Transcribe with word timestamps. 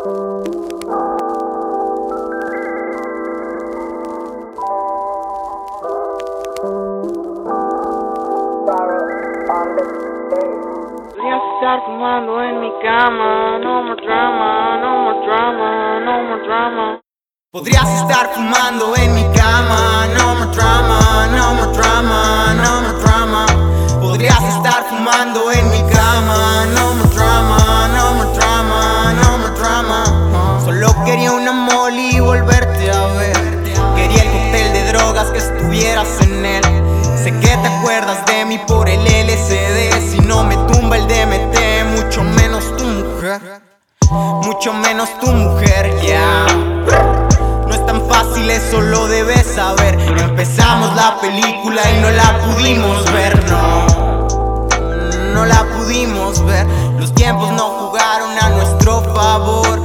Podrías 0.00 0.12
estar 11.54 11.84
fumando 11.84 12.42
en 12.42 12.60
mi 12.60 12.72
cama, 12.82 13.58
no 13.58 13.82
more 13.82 14.00
drama, 14.02 14.78
no 14.80 14.98
more 15.02 15.26
drama, 15.26 16.00
no 16.00 16.22
more 16.22 16.46
drama. 16.46 17.00
Podrías 17.52 17.88
estar 18.00 18.28
fumando 18.32 18.96
en 18.96 19.14
mi 19.14 19.24
cama, 19.36 20.06
no 20.16 20.34
more 20.36 20.50
drama, 20.56 21.26
no 21.26 21.54
more 21.56 21.72
drama, 21.76 22.54
no 22.54 22.80
more 22.80 22.98
drama. 23.02 23.46
Podrías 24.00 24.42
estar 24.44 24.82
fumando 24.84 25.52
en 25.52 25.70
mi 25.70 25.82
cama, 25.92 26.64
no 26.74 26.89
acuerdas 37.90 38.24
de 38.26 38.44
mí 38.44 38.58
por 38.68 38.88
el 38.88 39.04
LCD. 39.04 40.10
Si 40.12 40.20
no 40.20 40.44
me 40.44 40.54
tumba 40.72 40.96
el 40.96 41.08
DMT, 41.08 41.96
mucho 41.96 42.22
menos 42.22 42.64
tu 42.76 42.84
mujer. 42.84 43.40
Mucho 44.44 44.72
menos 44.72 45.08
tu 45.18 45.26
mujer, 45.32 45.92
ya. 46.00 46.46
No 47.66 47.74
es 47.74 47.84
tan 47.86 48.00
fácil, 48.08 48.48
eso 48.48 48.80
lo 48.80 49.08
debes 49.08 49.44
saber. 49.44 49.98
Empezamos 49.98 50.94
la 50.94 51.18
película 51.20 51.82
y 51.90 52.00
no 52.00 52.10
la 52.10 52.38
pudimos 52.38 53.12
ver, 53.12 53.50
no. 53.50 54.68
No 55.34 55.44
la 55.44 55.64
pudimos 55.76 56.44
ver. 56.44 56.66
Los 56.96 57.12
tiempos 57.12 57.50
no 57.52 57.70
jugaron 57.70 58.38
a 58.40 58.50
nuestro 58.50 59.02
favor. 59.14 59.79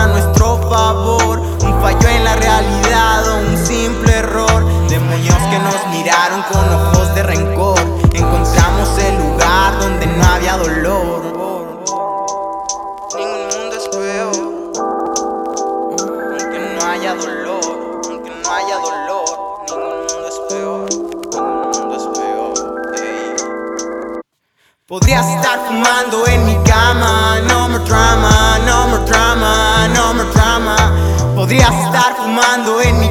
A 0.00 0.06
nuestro 0.06 0.56
favor. 0.68 1.38
Un 1.40 1.80
fallo 1.82 2.08
en 2.08 2.24
la 2.24 2.36
realidad 2.36 3.28
o 3.28 3.38
un 3.38 3.56
simple 3.66 4.12
error. 4.12 4.64
Demonios 4.88 5.36
que 5.50 5.58
nos 5.58 5.86
miraron 5.90 6.42
con 6.50 6.64
ojos 6.74 7.14
de 7.14 7.22
rencor. 7.22 7.80
Encontramos 8.12 8.88
el 8.98 9.16
lugar 9.16 9.78
donde 9.78 10.06
no 10.06 10.24
había 10.24 10.56
dolor. 10.56 11.20
Ningún 13.16 13.48
mundo 13.52 13.76
es 13.76 13.88
peor. 13.88 14.32
Aunque 16.32 16.58
no 16.58 16.86
haya 16.90 17.14
dolor, 17.14 18.00
aunque 18.08 18.30
no 18.30 18.50
haya 18.52 18.76
dolor, 18.78 19.26
ningún 19.68 19.96
mundo 20.06 20.26
es 20.28 20.38
peor. 20.48 21.10
Podrías 24.86 25.26
estar 25.36 25.60
fumando 25.68 26.26
en 26.26 26.46
mi 26.46 26.56
cama, 26.64 27.38
no 27.48 27.68
more 27.68 27.84
drama, 27.84 28.58
no 28.66 28.88
more 28.88 29.04
drama. 29.04 29.69
Podrías 31.50 31.84
estar 31.84 32.14
fumando 32.14 32.80
en 32.80 33.00
mi 33.00 33.09